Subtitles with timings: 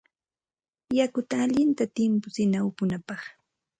[0.97, 3.21] Yakuta allinta timputsina upunapaq.